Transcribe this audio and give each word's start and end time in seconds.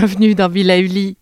Bienvenue 0.00 0.34
dans 0.36 0.48
Villa 0.48 0.78
Uli. 0.78 1.16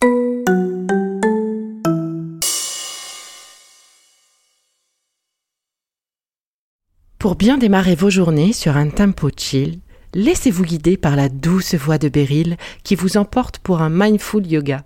Pour 7.19 7.37
bien 7.37 7.57
démarrer 7.57 7.95
vos 7.95 8.11
journées 8.11 8.53
sur 8.53 8.77
un 8.77 8.91
tempo 8.91 9.31
chill, 9.35 9.81
laissez-vous 10.17 10.65
guider 10.65 10.97
par 10.97 11.15
la 11.15 11.29
douce 11.29 11.75
voix 11.75 11.99
de 11.99 12.09
Beryl 12.09 12.57
qui 12.83 12.95
vous 12.95 13.19
emporte 13.19 13.59
pour 13.59 13.83
un 13.83 13.91
mindful 13.91 14.47
yoga. 14.47 14.85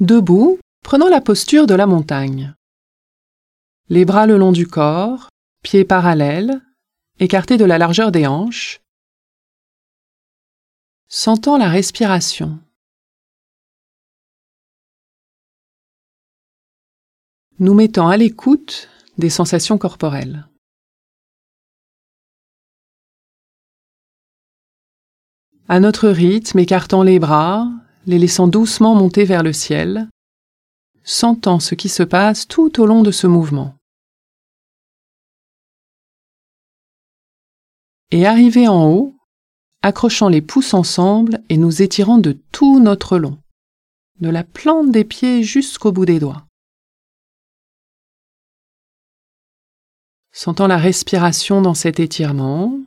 Debout, 0.00 0.58
prenant 0.82 1.08
la 1.08 1.20
posture 1.20 1.66
de 1.66 1.74
la 1.74 1.86
montagne. 1.86 2.54
Les 3.88 4.04
bras 4.04 4.26
le 4.26 4.36
long 4.36 4.52
du 4.52 4.66
corps, 4.66 5.28
pieds 5.62 5.84
parallèles, 5.84 6.60
écartés 7.20 7.56
de 7.56 7.64
la 7.64 7.78
largeur 7.78 8.12
des 8.12 8.26
hanches, 8.26 8.80
Sentant 11.10 11.56
la 11.56 11.70
respiration. 11.70 12.58
Nous 17.58 17.72
mettons 17.72 18.08
à 18.08 18.18
l'écoute 18.18 18.90
des 19.16 19.30
sensations 19.30 19.78
corporelles. 19.78 20.46
À 25.70 25.80
notre 25.80 26.08
rythme, 26.08 26.58
écartant 26.60 27.02
les 27.02 27.18
bras, 27.18 27.68
les 28.06 28.18
laissant 28.18 28.48
doucement 28.48 28.94
monter 28.94 29.26
vers 29.26 29.42
le 29.42 29.52
ciel, 29.52 30.08
sentant 31.04 31.60
ce 31.60 31.74
qui 31.74 31.90
se 31.90 32.02
passe 32.02 32.48
tout 32.48 32.80
au 32.80 32.86
long 32.86 33.02
de 33.02 33.10
ce 33.10 33.26
mouvement. 33.26 33.74
Et 38.10 38.26
arrivé 38.26 38.66
en 38.66 38.86
haut, 38.90 39.14
accrochant 39.82 40.30
les 40.30 40.40
pouces 40.40 40.72
ensemble 40.72 41.42
et 41.50 41.58
nous 41.58 41.82
étirant 41.82 42.16
de 42.16 42.32
tout 42.50 42.80
notre 42.80 43.18
long, 43.18 43.36
de 44.20 44.30
la 44.30 44.44
plante 44.44 44.90
des 44.90 45.04
pieds 45.04 45.42
jusqu'au 45.42 45.92
bout 45.92 46.06
des 46.06 46.18
doigts. 46.18 46.46
Sentant 50.32 50.66
la 50.66 50.78
respiration 50.78 51.60
dans 51.60 51.74
cet 51.74 52.00
étirement, 52.00 52.80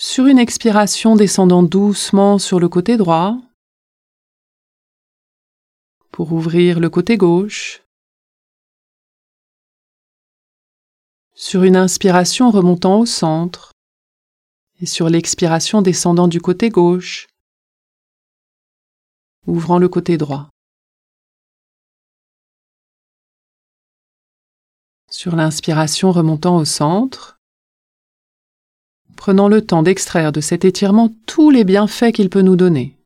sur 0.00 0.26
une 0.26 0.38
expiration 0.38 1.16
descendant 1.16 1.64
doucement 1.64 2.38
sur 2.38 2.60
le 2.60 2.68
côté 2.68 2.96
droit, 2.96 3.36
pour 6.12 6.32
ouvrir 6.32 6.78
le 6.78 6.88
côté 6.88 7.16
gauche, 7.16 7.82
sur 11.34 11.64
une 11.64 11.74
inspiration 11.74 12.52
remontant 12.52 13.00
au 13.00 13.06
centre. 13.06 13.72
Et 14.80 14.86
sur 14.86 15.08
l'expiration 15.08 15.82
descendant 15.82 16.28
du 16.28 16.40
côté 16.40 16.68
gauche, 16.68 17.26
ouvrant 19.48 19.78
le 19.78 19.88
côté 19.88 20.16
droit. 20.16 20.48
Sur 25.10 25.34
l'inspiration 25.34 26.12
remontant 26.12 26.56
au 26.56 26.64
centre, 26.64 27.37
prenant 29.18 29.48
le 29.48 29.66
temps 29.66 29.82
d'extraire 29.82 30.30
de 30.30 30.40
cet 30.40 30.64
étirement 30.64 31.12
tous 31.26 31.50
les 31.50 31.64
bienfaits 31.64 32.12
qu'il 32.14 32.30
peut 32.30 32.40
nous 32.40 32.56
donner. 32.56 32.96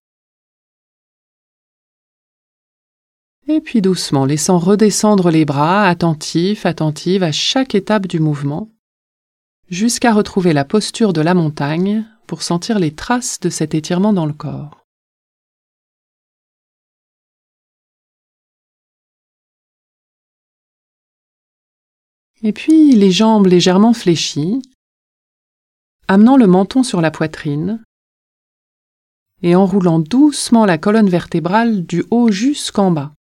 Et 3.48 3.60
puis 3.60 3.80
doucement, 3.80 4.26
laissant 4.26 4.58
redescendre 4.58 5.30
les 5.30 5.46
bras, 5.46 5.88
attentifs, 5.88 6.66
attentives 6.66 7.22
à 7.22 7.32
chaque 7.32 7.74
étape 7.74 8.06
du 8.06 8.20
mouvement, 8.20 8.68
jusqu'à 9.68 10.12
retrouver 10.12 10.52
la 10.52 10.66
posture 10.66 11.14
de 11.14 11.22
la 11.22 11.34
montagne 11.34 12.04
pour 12.26 12.42
sentir 12.42 12.78
les 12.78 12.94
traces 12.94 13.40
de 13.40 13.48
cet 13.48 13.74
étirement 13.74 14.12
dans 14.12 14.26
le 14.26 14.34
corps. 14.34 14.84
Et 22.42 22.52
puis 22.52 22.92
les 22.96 23.10
jambes 23.10 23.46
légèrement 23.46 23.94
fléchies, 23.94 24.60
amenant 26.12 26.36
le 26.36 26.46
menton 26.46 26.82
sur 26.82 27.00
la 27.00 27.10
poitrine 27.10 27.82
et 29.42 29.56
enroulant 29.56 29.98
doucement 29.98 30.66
la 30.66 30.76
colonne 30.76 31.08
vertébrale 31.08 31.86
du 31.86 32.04
haut 32.10 32.30
jusqu'en 32.30 32.90
bas 32.90 33.12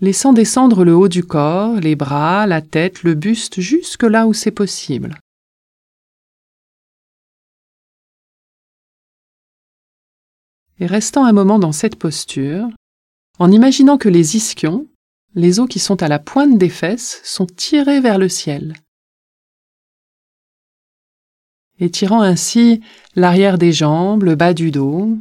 laissant 0.00 0.32
descendre 0.32 0.84
le 0.84 0.96
haut 0.96 1.08
du 1.08 1.24
corps, 1.24 1.76
les 1.76 1.94
bras, 1.94 2.46
la 2.46 2.62
tête, 2.62 3.02
le 3.02 3.14
buste 3.14 3.60
jusque 3.60 4.02
là 4.02 4.26
où 4.26 4.32
c'est 4.32 4.50
possible. 4.50 5.18
Et 10.80 10.86
restant 10.86 11.24
un 11.24 11.32
moment 11.32 11.58
dans 11.60 11.70
cette 11.70 11.96
posture, 11.96 12.68
en 13.38 13.52
imaginant 13.52 13.98
que 13.98 14.08
les 14.08 14.36
ischions, 14.36 14.88
les 15.34 15.60
os 15.60 15.68
qui 15.68 15.78
sont 15.78 16.02
à 16.02 16.08
la 16.08 16.18
pointe 16.18 16.58
des 16.58 16.70
fesses, 16.70 17.20
sont 17.22 17.46
tirés 17.46 18.00
vers 18.00 18.18
le 18.18 18.28
ciel, 18.28 18.74
étirant 21.82 22.22
ainsi 22.22 22.80
l'arrière 23.16 23.58
des 23.58 23.72
jambes, 23.72 24.22
le 24.22 24.36
bas 24.36 24.54
du 24.54 24.70
dos, 24.70 25.18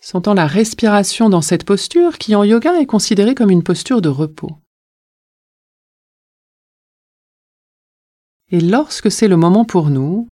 sentant 0.00 0.32
la 0.32 0.46
respiration 0.46 1.28
dans 1.28 1.42
cette 1.42 1.64
posture 1.64 2.16
qui 2.16 2.34
en 2.34 2.44
yoga 2.44 2.80
est 2.80 2.86
considérée 2.86 3.34
comme 3.34 3.50
une 3.50 3.62
posture 3.62 4.00
de 4.00 4.08
repos. 4.08 4.56
Et 8.50 8.60
lorsque 8.60 9.10
c'est 9.10 9.28
le 9.28 9.36
moment 9.36 9.64
pour 9.64 9.90
nous, 9.90 10.28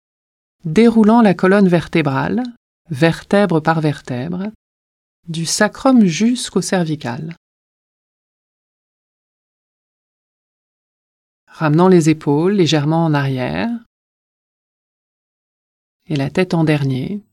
déroulant 0.63 1.21
la 1.21 1.33
colonne 1.33 1.69
vertébrale, 1.69 2.43
vertèbre 2.89 3.61
par 3.61 3.81
vertèbre, 3.81 4.51
du 5.27 5.45
sacrum 5.45 6.05
jusqu'au 6.05 6.61
cervical. 6.61 7.35
Ramenant 11.61 11.89
les 11.89 12.09
épaules 12.09 12.53
légèrement 12.53 13.05
en 13.05 13.13
arrière 13.13 13.69
et 16.07 16.15
la 16.15 16.31
tête 16.31 16.55
en 16.55 16.63
dernier, 16.63 17.23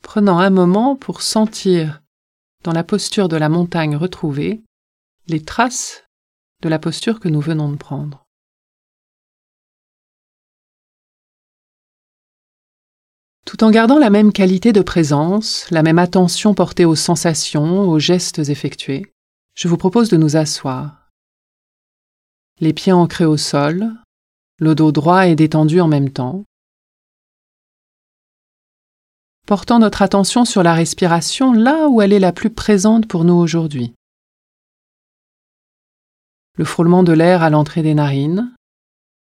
prenant 0.00 0.38
un 0.38 0.50
moment 0.50 0.94
pour 0.94 1.22
sentir, 1.22 2.04
dans 2.62 2.70
la 2.70 2.84
posture 2.84 3.26
de 3.26 3.36
la 3.36 3.48
montagne 3.48 3.96
retrouvée, 3.96 4.62
les 5.26 5.42
traces 5.42 6.04
de 6.62 6.68
la 6.68 6.78
posture 6.78 7.18
que 7.18 7.28
nous 7.28 7.40
venons 7.40 7.72
de 7.72 7.76
prendre. 7.76 8.24
Tout 13.44 13.64
en 13.64 13.72
gardant 13.72 13.98
la 13.98 14.10
même 14.10 14.32
qualité 14.32 14.72
de 14.72 14.82
présence, 14.82 15.68
la 15.72 15.82
même 15.82 15.98
attention 15.98 16.54
portée 16.54 16.84
aux 16.84 16.94
sensations, 16.94 17.88
aux 17.88 17.98
gestes 17.98 18.38
effectués, 18.38 19.13
je 19.54 19.68
vous 19.68 19.76
propose 19.76 20.08
de 20.08 20.16
nous 20.16 20.36
asseoir. 20.36 21.10
Les 22.60 22.72
pieds 22.72 22.92
ancrés 22.92 23.24
au 23.24 23.36
sol, 23.36 23.92
le 24.58 24.74
dos 24.74 24.92
droit 24.92 25.26
et 25.26 25.36
détendu 25.36 25.80
en 25.80 25.88
même 25.88 26.10
temps. 26.10 26.44
Portant 29.46 29.78
notre 29.78 30.02
attention 30.02 30.44
sur 30.44 30.62
la 30.62 30.72
respiration 30.72 31.52
là 31.52 31.88
où 31.88 32.00
elle 32.00 32.12
est 32.12 32.20
la 32.20 32.32
plus 32.32 32.50
présente 32.50 33.06
pour 33.06 33.24
nous 33.24 33.34
aujourd'hui. 33.34 33.94
Le 36.56 36.64
frôlement 36.64 37.02
de 37.02 37.12
l'air 37.12 37.42
à 37.42 37.50
l'entrée 37.50 37.82
des 37.82 37.94
narines 37.94 38.54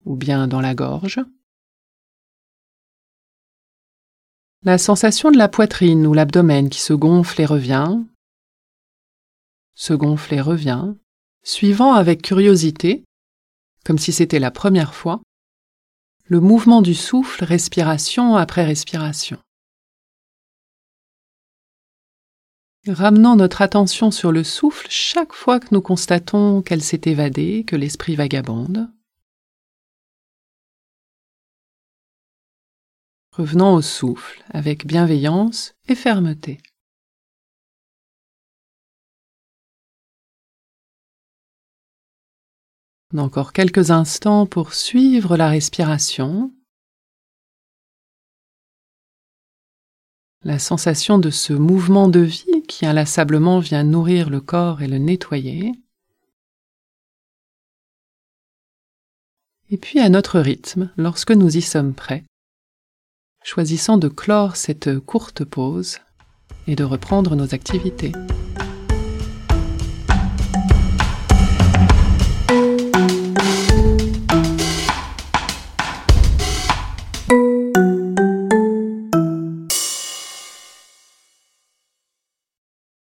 ou 0.04 0.16
bien 0.16 0.48
dans 0.48 0.62
la 0.62 0.76
gorge. 0.76 1.20
La 4.64 4.78
sensation 4.78 5.32
de 5.32 5.38
la 5.38 5.48
poitrine 5.48 6.06
ou 6.06 6.14
l'abdomen 6.14 6.70
qui 6.70 6.82
se 6.82 6.94
gonfle 6.94 7.42
et 7.42 7.46
revient, 7.46 8.00
se 9.75 9.94
gonfle 9.94 10.39
revient, 10.39 10.94
suivant 11.44 11.94
avec 11.94 12.22
curiosité, 12.22 13.04
comme 13.86 14.00
si 14.00 14.12
c'était 14.12 14.39
la 14.39 14.51
première 14.51 14.95
fois, 14.95 15.22
le 16.24 16.39
mouvement 16.39 16.81
du 16.81 16.95
souffle 16.95 17.44
respiration 17.44 18.36
après 18.36 18.66
respiration. 18.66 19.38
Ramenant 22.88 23.36
notre 23.36 23.62
attention 23.62 24.12
sur 24.12 24.31
le 24.31 24.44
souffle 24.44 24.88
chaque 24.89 25.33
fois 25.33 25.60
que 25.60 25.68
nous 25.72 25.81
constatons 25.81 26.62
qu'elle 26.62 26.83
s'est 26.83 27.01
évadée, 27.06 27.63
que 27.66 27.75
l'esprit 27.75 28.16
vagabonde. 28.16 28.92
Revenant 33.31 33.74
au 33.74 33.81
souffle 33.81 34.44
avec 34.50 34.86
bienveillance 34.86 35.74
et 35.88 35.95
fermeté. 35.95 36.60
Encore 43.18 43.54
quelques 43.54 43.92
instants 43.92 44.46
pour 44.46 44.74
suivre 44.74 45.38
la 45.38 45.48
respiration. 45.48 46.52
La 50.44 50.60
sensation 50.60 51.18
de 51.18 51.30
ce 51.30 51.54
mouvement 51.54 52.08
de 52.08 52.20
vie 52.20 52.64
qui 52.68 52.86
inlassablement 52.86 53.60
vient 53.60 53.84
nourrir 53.84 54.30
le 54.30 54.42
corps 54.42 54.82
et 54.82 54.88
le 54.88 54.98
nettoyer. 54.98 55.72
Et 59.70 59.78
puis 59.78 60.00
à 60.00 60.10
notre 60.10 60.40
rythme, 60.40 60.92
lorsque 60.98 61.32
nous 61.32 61.58
y 61.58 61.62
sommes 61.62 61.94
prêts, 61.94 62.24
choisissant 63.44 63.98
de 63.98 64.08
clore 64.08 64.56
cette 64.56 65.00
courte 65.00 65.44
pause 65.44 66.00
et 66.68 66.76
de 66.76 66.84
reprendre 66.84 67.36
nos 67.36 67.54
activités. 67.54 68.12